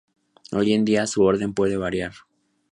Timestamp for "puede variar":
1.53-2.13